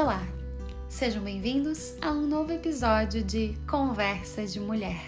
Olá, 0.00 0.24
sejam 0.88 1.24
bem-vindos 1.24 1.96
a 2.00 2.12
um 2.12 2.24
novo 2.24 2.52
episódio 2.52 3.20
de 3.20 3.58
Conversas 3.68 4.52
de 4.52 4.60
Mulher. 4.60 5.02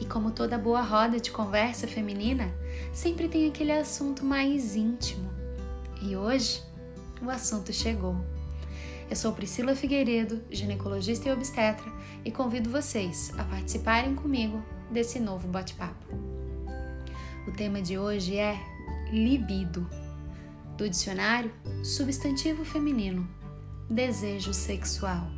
E 0.00 0.04
como 0.04 0.32
toda 0.32 0.58
boa 0.58 0.80
roda 0.80 1.20
de 1.20 1.30
conversa 1.30 1.86
feminina, 1.86 2.52
sempre 2.92 3.28
tem 3.28 3.48
aquele 3.48 3.70
assunto 3.70 4.24
mais 4.24 4.74
íntimo. 4.74 5.30
E 6.02 6.16
hoje 6.16 6.64
o 7.22 7.30
assunto 7.30 7.72
chegou. 7.72 8.16
Eu 9.08 9.14
sou 9.14 9.32
Priscila 9.32 9.76
Figueiredo, 9.76 10.42
ginecologista 10.50 11.28
e 11.28 11.32
obstetra, 11.32 11.86
e 12.24 12.32
convido 12.32 12.68
vocês 12.68 13.32
a 13.38 13.44
participarem 13.44 14.16
comigo 14.16 14.60
desse 14.90 15.20
novo 15.20 15.46
bate-papo. 15.46 16.06
O 17.46 17.52
tema 17.52 17.80
de 17.80 17.96
hoje 17.96 18.36
é 18.36 18.58
libido. 19.12 19.88
Do 20.76 20.90
dicionário, 20.90 21.52
substantivo 21.84 22.64
feminino, 22.64 23.26
desejo 23.88 24.52
sexual. 24.52 25.28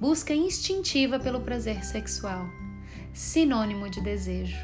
Busca 0.00 0.34
instintiva 0.34 1.18
pelo 1.18 1.40
prazer 1.40 1.84
sexual. 1.84 2.46
Sinônimo 3.12 3.88
de 3.88 4.00
desejo. 4.00 4.58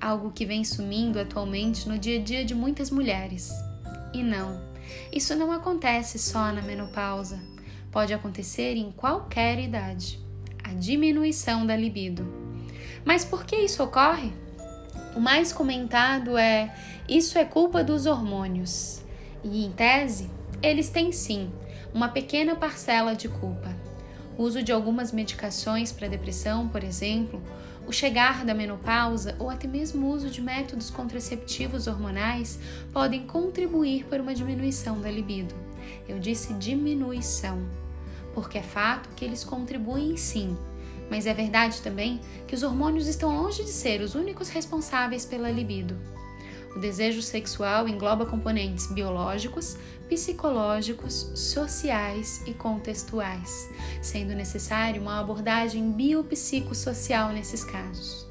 Algo 0.00 0.32
que 0.32 0.44
vem 0.44 0.64
sumindo 0.64 1.18
atualmente 1.18 1.88
no 1.88 1.98
dia 1.98 2.18
a 2.18 2.22
dia 2.22 2.44
de 2.44 2.54
muitas 2.54 2.90
mulheres. 2.90 3.50
E 4.12 4.22
não, 4.22 4.60
isso 5.12 5.34
não 5.36 5.52
acontece 5.52 6.18
só 6.18 6.52
na 6.52 6.60
menopausa. 6.60 7.40
Pode 7.90 8.12
acontecer 8.12 8.76
em 8.76 8.90
qualquer 8.90 9.58
idade. 9.58 10.20
A 10.62 10.74
diminuição 10.74 11.64
da 11.64 11.76
libido. 11.76 12.26
Mas 13.04 13.24
por 13.24 13.44
que 13.44 13.56
isso 13.56 13.82
ocorre? 13.82 14.32
O 15.16 15.20
mais 15.20 15.52
comentado 15.52 16.36
é: 16.36 16.74
isso 17.08 17.38
é 17.38 17.44
culpa 17.44 17.82
dos 17.82 18.06
hormônios. 18.06 19.02
E 19.42 19.64
em 19.64 19.70
tese, 19.70 20.28
eles 20.60 20.90
têm 20.90 21.12
sim 21.12 21.50
uma 21.92 22.08
pequena 22.08 22.54
parcela 22.54 23.14
de 23.14 23.28
culpa. 23.28 23.74
O 24.36 24.42
uso 24.42 24.62
de 24.62 24.70
algumas 24.70 25.10
medicações 25.10 25.90
para 25.90 26.08
depressão, 26.08 26.68
por 26.68 26.84
exemplo, 26.84 27.42
o 27.86 27.92
chegar 27.92 28.44
da 28.44 28.54
menopausa 28.54 29.34
ou 29.38 29.48
até 29.48 29.66
mesmo 29.66 30.06
o 30.06 30.10
uso 30.10 30.28
de 30.28 30.42
métodos 30.42 30.90
contraceptivos 30.90 31.86
hormonais 31.86 32.58
podem 32.92 33.26
contribuir 33.26 34.04
para 34.04 34.22
uma 34.22 34.34
diminuição 34.34 35.00
da 35.00 35.10
libido. 35.10 35.54
Eu 36.06 36.18
disse 36.18 36.52
diminuição, 36.54 37.58
porque 38.34 38.58
é 38.58 38.62
fato 38.62 39.08
que 39.16 39.24
eles 39.24 39.42
contribuem 39.42 40.16
sim, 40.16 40.56
mas 41.10 41.26
é 41.26 41.32
verdade 41.32 41.80
também 41.80 42.20
que 42.46 42.54
os 42.54 42.62
hormônios 42.62 43.06
estão 43.06 43.34
longe 43.42 43.64
de 43.64 43.70
ser 43.70 44.02
os 44.02 44.14
únicos 44.14 44.50
responsáveis 44.50 45.24
pela 45.24 45.50
libido. 45.50 45.96
O 46.76 46.78
desejo 46.78 47.22
sexual 47.22 47.88
engloba 47.88 48.26
componentes 48.26 48.86
biológicos, 48.86 49.76
psicológicos, 50.08 51.30
sociais 51.34 52.42
e 52.46 52.54
contextuais, 52.54 53.68
sendo 54.00 54.34
necessário 54.34 55.00
uma 55.00 55.20
abordagem 55.20 55.92
biopsicossocial 55.92 57.32
nesses 57.32 57.62
casos. 57.62 58.26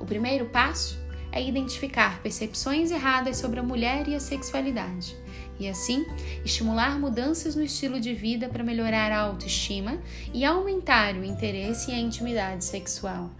O 0.00 0.04
primeiro 0.04 0.46
passo 0.46 0.98
é 1.30 1.42
identificar 1.42 2.22
percepções 2.22 2.90
erradas 2.90 3.36
sobre 3.36 3.60
a 3.60 3.62
mulher 3.62 4.08
e 4.08 4.14
a 4.14 4.20
sexualidade, 4.20 5.16
e 5.58 5.68
assim 5.68 6.06
estimular 6.44 6.98
mudanças 6.98 7.54
no 7.54 7.62
estilo 7.62 8.00
de 8.00 8.14
vida 8.14 8.48
para 8.48 8.64
melhorar 8.64 9.12
a 9.12 9.20
autoestima 9.20 9.98
e 10.32 10.44
aumentar 10.44 11.14
o 11.14 11.24
interesse 11.24 11.90
e 11.90 11.94
a 11.94 11.98
intimidade 11.98 12.64
sexual. 12.64 13.30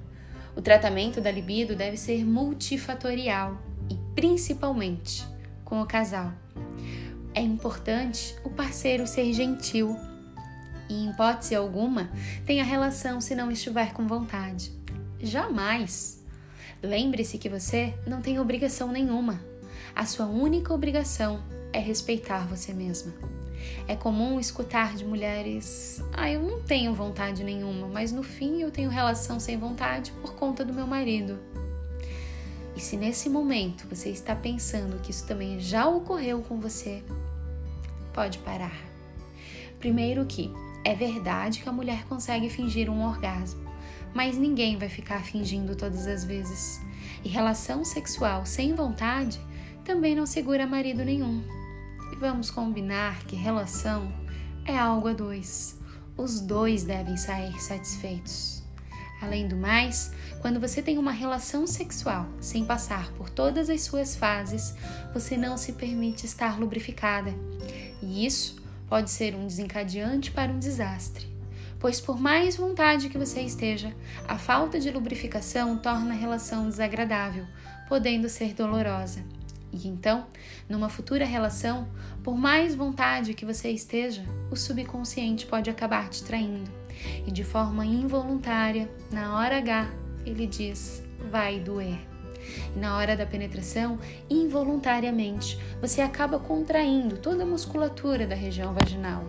O 0.55 0.61
tratamento 0.61 1.21
da 1.21 1.31
libido 1.31 1.77
deve 1.77 1.97
ser 1.97 2.25
multifatorial 2.25 3.57
e 3.89 3.97
principalmente 4.15 5.25
com 5.65 5.81
o 5.81 5.87
casal. 5.87 6.33
É 7.35 7.41
importante 7.41 8.37
o 8.45 8.51
parceiro 8.51 9.07
ser 9.07 9.33
gentil 9.33 9.97
e, 10.89 10.95
em 10.95 11.11
hipótese 11.11 11.55
alguma, 11.55 12.11
tenha 12.47 12.65
relação 12.65 13.21
se 13.21 13.35
não 13.35 13.51
estiver 13.51 13.93
com 13.93 14.07
vontade. 14.07 14.73
Jamais! 15.21 16.25
Lembre-se 16.83 17.39
que 17.39 17.49
você 17.49 17.95
não 18.07 18.21
tem 18.21 18.39
obrigação 18.39 18.91
nenhuma. 18.93 19.41
A 19.95 20.07
sua 20.07 20.27
única 20.27 20.73
obrigação 20.73 21.43
é 21.73 21.79
respeitar 21.79 22.47
você 22.47 22.73
mesma. 22.73 23.13
É 23.87 23.97
comum 23.97 24.39
escutar 24.39 24.95
de 24.95 25.05
mulheres: 25.05 26.03
Ah, 26.13 26.31
eu 26.31 26.41
não 26.41 26.63
tenho 26.63 26.95
vontade 26.95 27.43
nenhuma, 27.43 27.89
mas 27.89 28.13
no 28.13 28.23
fim 28.23 28.63
eu 28.63 28.71
tenho 28.71 28.91
relação 28.91 29.41
sem 29.41 29.59
vontade 29.59 30.13
por 30.23 30.35
conta 30.35 30.65
do 30.65 30.73
meu 30.73 30.87
marido. 30.87 31.39
E 32.79 32.81
se 32.81 32.97
nesse 32.97 33.29
momento 33.29 33.89
você 33.89 34.09
está 34.09 34.37
pensando 34.37 35.03
que 35.03 35.11
isso 35.11 35.27
também 35.27 35.59
já 35.59 35.89
ocorreu 35.89 36.43
com 36.43 36.61
você, 36.61 37.03
pode 38.15 38.39
parar. 38.39 38.79
Primeiro 39.81 40.25
que 40.25 40.53
é 40.85 40.95
verdade 40.95 41.59
que 41.59 41.69
a 41.69 41.73
mulher 41.73 42.05
consegue 42.05 42.49
fingir 42.49 42.89
um 42.89 43.05
orgasmo, 43.05 43.69
mas 44.15 44.39
ninguém 44.39 44.79
vai 44.79 44.89
ficar 44.89 45.25
fingindo 45.25 45.75
todas 45.75 46.07
as 46.07 46.23
vezes. 46.23 46.81
E 47.25 47.29
relação 47.29 47.85
sexual 47.85 48.47
sem 48.47 48.73
vontade 48.77 49.41
também 49.85 50.15
não 50.15 50.25
segura 50.25 50.65
marido 50.65 51.05
nenhum. 51.05 51.43
E 52.13 52.15
vamos 52.15 52.49
combinar 52.49 53.25
que 53.25 53.35
relação 53.35 54.09
é 54.65 54.79
algo 54.79 55.09
a 55.09 55.13
dois. 55.13 55.77
Os 56.17 56.39
dois 56.41 56.85
devem 56.85 57.17
sair 57.17 57.61
satisfeitos. 57.61 58.58
Além 59.21 59.49
do 59.49 59.57
mais, 59.57 60.13
quando 60.41 60.61
você 60.61 60.81
tem 60.81 60.97
uma 60.97 61.11
relação 61.11 61.67
sexual 61.67 62.29
sem 62.41 62.65
passar 62.65 63.11
por 63.13 63.29
todas 63.29 63.69
as 63.69 63.83
suas 63.83 64.15
fases, 64.15 64.75
você 65.13 65.37
não 65.37 65.57
se 65.57 65.73
permite 65.73 66.25
estar 66.25 66.59
lubrificada. 66.59 67.35
E 68.01 68.25
isso 68.25 68.57
pode 68.89 69.11
ser 69.11 69.35
um 69.35 69.47
desencadeante 69.47 70.31
para 70.31 70.53
um 70.53 70.59
desastre. 70.59 71.27
Pois, 71.81 72.01
por 72.01 72.19
mais 72.19 72.57
vontade 72.57 73.09
que 73.09 73.19
você 73.19 73.41
esteja, 73.41 73.95
a 74.27 74.39
falta 74.39 74.81
de 74.81 74.91
lubrificação 74.91 75.79
torna 75.79 76.13
a 76.13 76.17
relação 76.17 76.69
desagradável, 76.69 77.45
podendo 77.89 78.29
ser 78.29 78.55
dolorosa. 78.55 79.25
E 79.73 79.87
então, 79.87 80.27
numa 80.69 80.89
futura 80.89 81.25
relação, 81.25 81.89
por 82.23 82.37
mais 82.37 82.75
vontade 82.75 83.35
que 83.35 83.45
você 83.45 83.71
esteja, 83.71 84.25
o 84.51 84.57
subconsciente 84.57 85.47
pode 85.47 85.71
acabar 85.71 86.09
te 86.09 86.25
traindo 86.25 86.78
e 87.27 87.31
de 87.31 87.45
forma 87.45 87.85
involuntária, 87.85 88.89
na 89.11 89.37
hora 89.37 89.59
H, 89.59 89.91
ele 90.25 90.47
diz: 90.47 91.03
vai 91.31 91.59
doer. 91.61 91.99
E 92.75 92.79
na 92.79 92.97
hora 92.97 93.17
da 93.17 93.27
penetração, 93.27 93.99
involuntariamente, 94.31 95.59
você 95.81 96.01
acaba 96.01 96.39
contraindo 96.39 97.19
toda 97.19 97.43
a 97.43 97.47
musculatura 97.47 98.27
da 98.27 98.35
região 98.35 98.73
vaginal. 98.73 99.25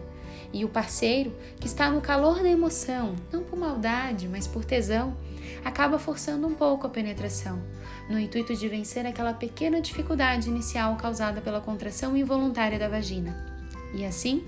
E 0.51 0.65
o 0.65 0.69
parceiro, 0.69 1.31
que 1.59 1.67
está 1.67 1.91
no 1.91 2.01
calor 2.01 2.41
da 2.41 2.49
emoção, 2.49 3.15
não 3.31 3.43
por 3.43 3.57
maldade, 3.57 4.27
mas 4.27 4.47
por 4.47 4.65
tesão, 4.65 5.15
acaba 5.63 5.99
forçando 5.99 6.47
um 6.47 6.55
pouco 6.55 6.87
a 6.87 6.89
penetração, 6.89 7.61
no 8.09 8.19
intuito 8.19 8.55
de 8.55 8.67
vencer 8.67 9.05
aquela 9.05 9.33
pequena 9.33 9.79
dificuldade 9.79 10.49
inicial 10.49 10.95
causada 10.95 11.39
pela 11.39 11.61
contração 11.61 12.17
involuntária 12.17 12.79
da 12.79 12.89
vagina. 12.89 13.35
E 13.93 14.03
assim, 14.05 14.43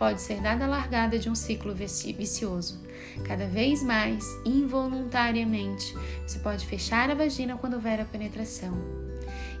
pode 0.00 0.22
ser 0.22 0.40
dada 0.40 0.64
a 0.64 0.66
largada 0.66 1.18
de 1.18 1.28
um 1.28 1.34
ciclo 1.34 1.74
vicioso. 1.74 2.80
Cada 3.22 3.46
vez 3.46 3.82
mais, 3.82 4.24
involuntariamente, 4.46 5.94
você 6.26 6.38
pode 6.38 6.64
fechar 6.64 7.10
a 7.10 7.14
vagina 7.14 7.58
quando 7.58 7.74
houver 7.74 8.00
a 8.00 8.06
penetração. 8.06 8.72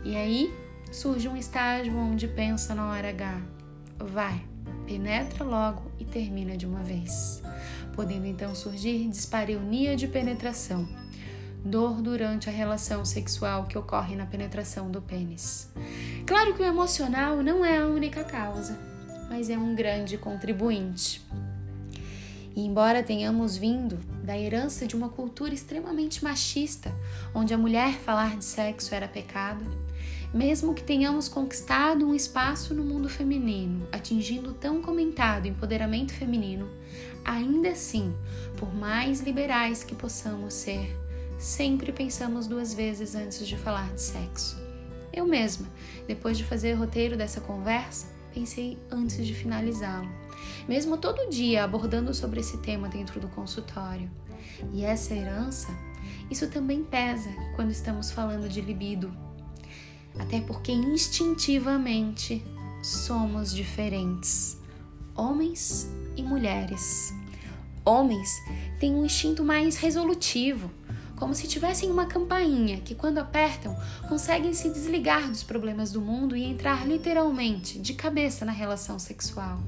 E 0.02 0.16
aí 0.16 0.50
surge 0.90 1.28
um 1.28 1.36
estágio 1.36 1.94
onde 1.94 2.26
pensa 2.26 2.74
na 2.74 2.88
hora 2.88 3.10
H. 3.10 3.38
Vai, 3.98 4.42
penetra 4.86 5.44
logo 5.44 5.82
e 5.98 6.06
termina 6.06 6.56
de 6.56 6.64
uma 6.64 6.82
vez. 6.82 7.42
Podendo 7.94 8.24
então 8.24 8.54
surgir 8.54 9.06
dispareunia 9.10 9.94
de 9.94 10.08
penetração, 10.08 10.88
dor 11.62 12.00
durante 12.00 12.48
a 12.48 12.52
relação 12.52 13.04
sexual 13.04 13.66
que 13.66 13.76
ocorre 13.76 14.16
na 14.16 14.24
penetração 14.24 14.90
do 14.90 15.02
pênis. 15.02 15.70
Claro 16.26 16.54
que 16.54 16.62
o 16.62 16.66
emocional 16.66 17.42
não 17.42 17.62
é 17.62 17.76
a 17.76 17.86
única 17.86 18.24
causa 18.24 18.89
mas 19.30 19.48
é 19.48 19.56
um 19.56 19.76
grande 19.76 20.18
contribuinte. 20.18 21.24
E 22.56 22.66
embora 22.66 23.00
tenhamos 23.00 23.56
vindo 23.56 23.96
da 24.24 24.36
herança 24.36 24.88
de 24.88 24.96
uma 24.96 25.08
cultura 25.08 25.54
extremamente 25.54 26.24
machista, 26.24 26.92
onde 27.32 27.54
a 27.54 27.58
mulher 27.58 27.94
falar 27.94 28.36
de 28.36 28.44
sexo 28.44 28.92
era 28.92 29.06
pecado, 29.06 29.64
mesmo 30.34 30.74
que 30.74 30.82
tenhamos 30.82 31.28
conquistado 31.28 32.04
um 32.04 32.14
espaço 32.14 32.74
no 32.74 32.82
mundo 32.82 33.08
feminino, 33.08 33.86
atingindo 33.92 34.50
o 34.50 34.54
tão 34.54 34.82
comentado 34.82 35.46
empoderamento 35.46 36.12
feminino, 36.12 36.68
ainda 37.24 37.70
assim, 37.70 38.12
por 38.56 38.74
mais 38.74 39.20
liberais 39.20 39.84
que 39.84 39.94
possamos 39.94 40.54
ser, 40.54 40.96
sempre 41.38 41.92
pensamos 41.92 42.48
duas 42.48 42.74
vezes 42.74 43.14
antes 43.14 43.46
de 43.46 43.56
falar 43.56 43.94
de 43.94 44.02
sexo. 44.02 44.60
Eu 45.12 45.24
mesma, 45.24 45.68
depois 46.08 46.36
de 46.36 46.44
fazer 46.44 46.74
o 46.74 46.78
roteiro 46.78 47.16
dessa 47.16 47.40
conversa, 47.40 48.19
pensei 48.32 48.78
antes 48.90 49.26
de 49.26 49.34
finalizá-lo. 49.34 50.08
Mesmo 50.68 50.96
todo 50.96 51.30
dia 51.30 51.64
abordando 51.64 52.14
sobre 52.14 52.40
esse 52.40 52.58
tema 52.58 52.88
dentro 52.88 53.20
do 53.20 53.28
consultório. 53.28 54.10
E 54.72 54.84
essa 54.84 55.14
herança, 55.14 55.68
isso 56.30 56.48
também 56.48 56.82
pesa 56.84 57.30
quando 57.56 57.70
estamos 57.70 58.10
falando 58.10 58.48
de 58.48 58.60
libido. 58.60 59.12
Até 60.18 60.40
porque 60.40 60.72
instintivamente 60.72 62.44
somos 62.82 63.54
diferentes. 63.54 64.58
homens 65.14 65.90
e 66.16 66.22
mulheres. 66.22 67.12
Homens 67.84 68.30
têm 68.78 68.94
um 68.94 69.04
instinto 69.04 69.44
mais 69.44 69.76
resolutivo, 69.76 70.70
como 71.20 71.34
se 71.34 71.46
tivessem 71.46 71.90
uma 71.90 72.06
campainha 72.06 72.78
que, 72.78 72.94
quando 72.94 73.18
apertam, 73.18 73.76
conseguem 74.08 74.54
se 74.54 74.70
desligar 74.70 75.28
dos 75.28 75.42
problemas 75.42 75.92
do 75.92 76.00
mundo 76.00 76.34
e 76.34 76.42
entrar 76.42 76.88
literalmente 76.88 77.78
de 77.78 77.92
cabeça 77.92 78.46
na 78.46 78.52
relação 78.52 78.98
sexual. 78.98 79.60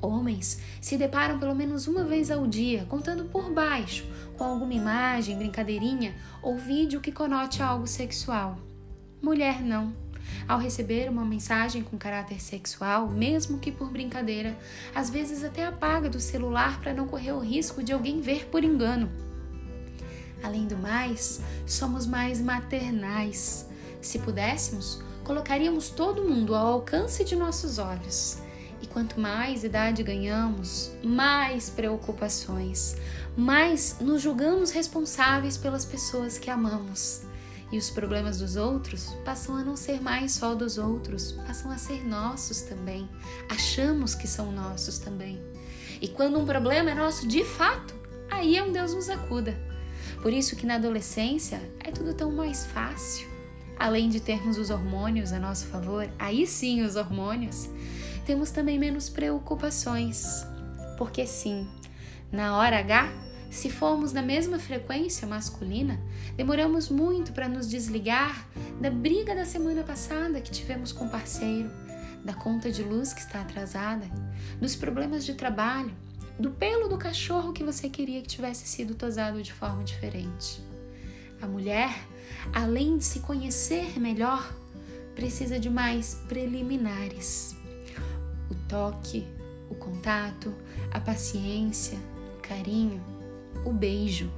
Homens 0.00 0.60
se 0.80 0.96
deparam 0.96 1.38
pelo 1.38 1.54
menos 1.54 1.86
uma 1.86 2.02
vez 2.02 2.32
ao 2.32 2.48
dia, 2.48 2.84
contando 2.88 3.26
por 3.26 3.52
baixo, 3.52 4.04
com 4.36 4.42
alguma 4.42 4.74
imagem, 4.74 5.38
brincadeirinha 5.38 6.16
ou 6.42 6.58
vídeo 6.58 7.00
que 7.00 7.12
conote 7.12 7.62
algo 7.62 7.86
sexual. 7.86 8.58
Mulher 9.22 9.62
não. 9.62 9.94
Ao 10.48 10.58
receber 10.58 11.08
uma 11.08 11.24
mensagem 11.24 11.84
com 11.84 11.96
caráter 11.96 12.42
sexual, 12.42 13.08
mesmo 13.08 13.60
que 13.60 13.70
por 13.70 13.88
brincadeira, 13.88 14.58
às 14.92 15.08
vezes 15.08 15.44
até 15.44 15.64
apaga 15.64 16.10
do 16.10 16.18
celular 16.18 16.80
para 16.80 16.92
não 16.92 17.06
correr 17.06 17.30
o 17.30 17.38
risco 17.38 17.84
de 17.84 17.92
alguém 17.92 18.20
ver 18.20 18.48
por 18.48 18.64
engano. 18.64 19.31
Além 20.42 20.66
do 20.66 20.76
mais, 20.76 21.40
somos 21.66 22.06
mais 22.06 22.40
maternais. 22.40 23.66
Se 24.00 24.18
pudéssemos, 24.18 25.00
colocaríamos 25.24 25.88
todo 25.88 26.24
mundo 26.24 26.54
ao 26.54 26.66
alcance 26.66 27.24
de 27.24 27.36
nossos 27.36 27.78
olhos. 27.78 28.38
E 28.80 28.86
quanto 28.86 29.20
mais 29.20 29.62
idade 29.62 30.02
ganhamos, 30.02 30.90
mais 31.04 31.70
preocupações, 31.70 32.96
mais 33.36 33.96
nos 34.00 34.20
julgamos 34.20 34.72
responsáveis 34.72 35.56
pelas 35.56 35.84
pessoas 35.84 36.36
que 36.36 36.50
amamos. 36.50 37.22
E 37.70 37.78
os 37.78 37.88
problemas 37.88 38.38
dos 38.38 38.56
outros 38.56 39.16
passam 39.24 39.56
a 39.56 39.64
não 39.64 39.76
ser 39.76 40.02
mais 40.02 40.32
só 40.32 40.54
dos 40.54 40.76
outros, 40.76 41.32
passam 41.46 41.70
a 41.70 41.78
ser 41.78 42.04
nossos 42.04 42.60
também. 42.62 43.08
Achamos 43.48 44.14
que 44.14 44.26
são 44.26 44.52
nossos 44.52 44.98
também. 44.98 45.40
E 46.00 46.08
quando 46.08 46.38
um 46.38 46.44
problema 46.44 46.90
é 46.90 46.94
nosso 46.94 47.26
de 47.26 47.44
fato, 47.44 47.94
aí 48.28 48.56
é 48.56 48.62
um 48.62 48.72
Deus 48.72 48.92
nos 48.92 49.08
acuda. 49.08 49.56
Por 50.22 50.32
isso 50.32 50.54
que 50.54 50.64
na 50.64 50.76
adolescência 50.76 51.60
é 51.80 51.90
tudo 51.90 52.14
tão 52.14 52.30
mais 52.30 52.64
fácil. 52.64 53.28
Além 53.76 54.08
de 54.08 54.20
termos 54.20 54.56
os 54.56 54.70
hormônios 54.70 55.32
a 55.32 55.40
nosso 55.40 55.66
favor, 55.66 56.08
aí 56.16 56.46
sim 56.46 56.82
os 56.82 56.94
hormônios, 56.94 57.68
temos 58.24 58.52
também 58.52 58.78
menos 58.78 59.08
preocupações. 59.08 60.46
Porque 60.96 61.26
sim, 61.26 61.66
na 62.30 62.56
hora 62.56 62.78
H, 62.78 63.12
se 63.50 63.68
formos 63.68 64.12
na 64.12 64.22
mesma 64.22 64.60
frequência 64.60 65.26
masculina, 65.26 66.00
demoramos 66.36 66.88
muito 66.88 67.32
para 67.32 67.48
nos 67.48 67.68
desligar 67.68 68.46
da 68.80 68.90
briga 68.90 69.34
da 69.34 69.44
semana 69.44 69.82
passada 69.82 70.40
que 70.40 70.52
tivemos 70.52 70.92
com 70.92 71.06
o 71.06 71.10
parceiro, 71.10 71.68
da 72.24 72.32
conta 72.32 72.70
de 72.70 72.84
luz 72.84 73.12
que 73.12 73.20
está 73.20 73.40
atrasada, 73.40 74.06
dos 74.60 74.76
problemas 74.76 75.24
de 75.24 75.34
trabalho, 75.34 75.92
do 76.38 76.50
pelo 76.50 76.88
do 76.88 76.96
cachorro 76.96 77.52
que 77.52 77.62
você 77.62 77.88
queria 77.88 78.20
que 78.20 78.28
tivesse 78.28 78.66
sido 78.66 78.94
tosado 78.94 79.42
de 79.42 79.52
forma 79.52 79.84
diferente. 79.84 80.62
A 81.40 81.46
mulher, 81.46 82.06
além 82.52 82.98
de 82.98 83.04
se 83.04 83.20
conhecer 83.20 83.98
melhor, 83.98 84.52
precisa 85.14 85.58
de 85.58 85.68
mais 85.68 86.22
preliminares 86.28 87.54
o 88.50 88.54
toque, 88.68 89.26
o 89.70 89.74
contato, 89.74 90.54
a 90.90 91.00
paciência, 91.00 91.98
o 92.38 92.40
carinho, 92.40 93.02
o 93.64 93.72
beijo. 93.72 94.30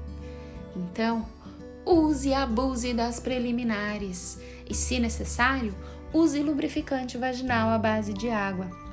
Então, 0.76 1.26
use 1.84 2.28
e 2.28 2.34
abuse 2.34 2.94
das 2.94 3.18
preliminares 3.20 4.38
e, 4.68 4.74
se 4.74 4.98
necessário, 4.98 5.74
use 6.12 6.42
lubrificante 6.42 7.18
vaginal 7.18 7.70
à 7.70 7.78
base 7.78 8.12
de 8.12 8.28
água 8.28 8.83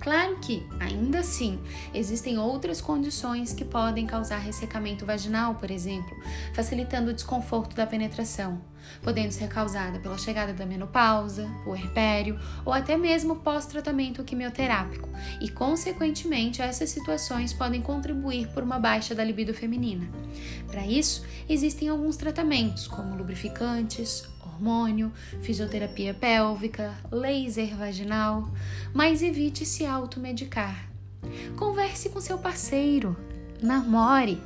Claro 0.00 0.36
que, 0.40 0.66
ainda 0.80 1.20
assim, 1.20 1.60
existem 1.92 2.38
outras 2.38 2.80
condições 2.80 3.52
que 3.52 3.66
podem 3.66 4.06
causar 4.06 4.38
ressecamento 4.38 5.04
vaginal, 5.04 5.56
por 5.56 5.70
exemplo, 5.70 6.16
facilitando 6.54 7.10
o 7.10 7.14
desconforto 7.14 7.76
da 7.76 7.86
penetração, 7.86 8.62
podendo 9.02 9.30
ser 9.30 9.48
causada 9.48 9.98
pela 9.98 10.16
chegada 10.16 10.54
da 10.54 10.64
menopausa, 10.64 11.46
o 11.66 11.76
herpério 11.76 12.40
ou 12.64 12.72
até 12.72 12.96
mesmo 12.96 13.36
pós-tratamento 13.36 14.24
quimioterápico, 14.24 15.06
e, 15.38 15.50
consequentemente, 15.50 16.62
essas 16.62 16.88
situações 16.88 17.52
podem 17.52 17.82
contribuir 17.82 18.48
por 18.48 18.62
uma 18.62 18.78
baixa 18.78 19.14
da 19.14 19.22
libido 19.22 19.52
feminina. 19.52 20.08
Para 20.66 20.86
isso, 20.86 21.24
existem 21.46 21.90
alguns 21.90 22.16
tratamentos, 22.16 22.88
como 22.88 23.14
lubrificantes, 23.14 24.26
hormônio, 24.50 25.12
fisioterapia 25.40 26.12
pélvica, 26.12 26.94
laser 27.10 27.76
vaginal, 27.76 28.50
mas 28.92 29.22
evite 29.22 29.64
se 29.64 29.86
automedicar. 29.86 30.90
Converse 31.56 32.08
com 32.08 32.20
seu 32.20 32.38
parceiro, 32.38 33.16
namore, 33.62 34.42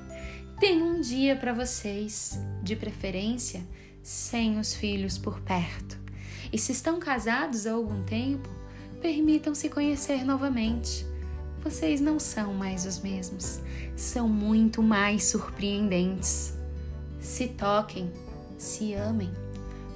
tenha 0.59 0.85
um 0.85 1.01
dia 1.01 1.37
para 1.37 1.53
vocês, 1.53 2.39
de 2.63 2.77
preferência 2.77 3.63
sem 4.03 4.59
os 4.59 4.75
filhos 4.75 5.17
por 5.17 5.41
perto. 5.41 5.99
E 6.53 6.59
se 6.59 6.73
estão 6.73 7.01
casados 7.01 7.67
há 7.67 7.73
algum 7.73 8.03
tempo, 8.05 8.49
permitam-se 9.01 9.69
conhecer 9.69 10.25
novamente. 10.25 11.07
Vocês 11.63 12.01
não 12.01 12.21
são 12.21 12.53
mais 12.53 12.85
os 12.85 13.01
mesmos, 13.01 13.61
são 13.97 14.29
muito 14.29 14.83
mais 14.83 15.25
surpreendentes. 15.25 16.55
Se 17.19 17.49
toquem, 17.49 18.13
se 18.59 18.93
amem 18.93 19.33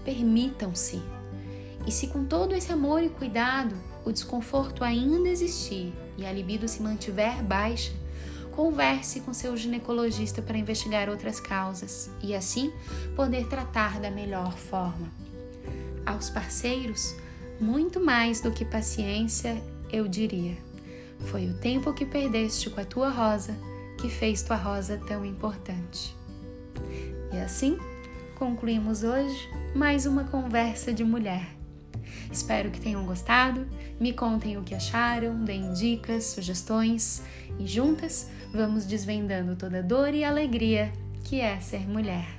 permitam-se. 0.08 1.02
E 1.86 1.92
se 1.92 2.06
com 2.06 2.24
todo 2.24 2.54
esse 2.54 2.72
amor 2.72 3.02
e 3.02 3.10
cuidado 3.10 3.76
o 4.06 4.10
desconforto 4.10 4.82
ainda 4.82 5.28
existir 5.28 5.92
e 6.16 6.24
a 6.24 6.32
libido 6.32 6.66
se 6.66 6.82
mantiver 6.82 7.42
baixa, 7.42 7.92
converse 8.52 9.20
com 9.20 9.34
seu 9.34 9.54
ginecologista 9.54 10.40
para 10.40 10.56
investigar 10.56 11.10
outras 11.10 11.38
causas 11.38 12.10
e 12.22 12.34
assim 12.34 12.72
poder 13.14 13.48
tratar 13.48 14.00
da 14.00 14.10
melhor 14.10 14.56
forma. 14.56 15.12
Aos 16.06 16.30
parceiros, 16.30 17.14
muito 17.60 18.00
mais 18.00 18.40
do 18.40 18.50
que 18.50 18.64
paciência, 18.64 19.62
eu 19.92 20.08
diria. 20.08 20.56
Foi 21.26 21.46
o 21.50 21.58
tempo 21.58 21.92
que 21.92 22.06
perdeste 22.06 22.70
com 22.70 22.80
a 22.80 22.84
tua 22.84 23.10
rosa 23.10 23.54
que 23.98 24.08
fez 24.08 24.42
tua 24.42 24.56
rosa 24.56 24.96
tão 25.06 25.22
importante. 25.22 26.16
E 27.30 27.36
assim, 27.36 27.78
concluímos 28.38 29.02
hoje 29.02 29.50
mais 29.74 30.06
uma 30.06 30.24
conversa 30.24 30.92
de 30.92 31.02
mulher. 31.02 31.44
Espero 32.30 32.70
que 32.70 32.80
tenham 32.80 33.04
gostado, 33.04 33.66
me 33.98 34.12
contem 34.12 34.56
o 34.56 34.62
que 34.62 34.74
acharam, 34.74 35.44
deem 35.44 35.72
dicas, 35.72 36.24
sugestões 36.24 37.22
e 37.58 37.66
juntas 37.66 38.30
vamos 38.52 38.86
desvendando 38.86 39.56
toda 39.56 39.80
a 39.80 39.82
dor 39.82 40.14
e 40.14 40.24
alegria 40.24 40.92
que 41.24 41.40
é 41.40 41.58
ser 41.60 41.86
mulher. 41.88 42.37